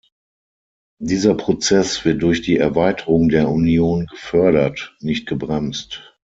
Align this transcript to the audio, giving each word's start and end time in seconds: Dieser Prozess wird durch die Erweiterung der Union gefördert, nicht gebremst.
Dieser 0.99 1.35
Prozess 1.35 2.05
wird 2.05 2.23
durch 2.23 2.41
die 2.41 2.57
Erweiterung 2.57 3.29
der 3.29 3.47
Union 3.49 4.07
gefördert, 4.07 4.95
nicht 4.99 5.27
gebremst. 5.27 6.17